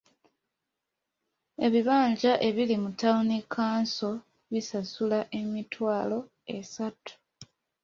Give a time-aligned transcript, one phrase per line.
[1.65, 4.15] Ebibanja ebiri mu Town Council
[4.51, 6.19] bisasula emitwalo
[6.57, 7.13] esatu.